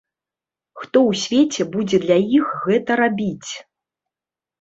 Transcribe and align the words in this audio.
Хто 0.79 0.99
ў 1.09 1.19
свеце 1.23 1.67
будзе 1.75 1.97
для 2.05 2.17
іх 2.37 2.47
гэта 2.63 2.91
рабіць? 3.01 3.51